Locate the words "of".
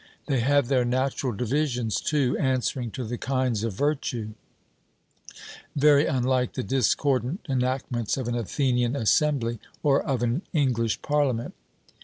3.63-3.73, 8.17-8.27, 10.01-10.23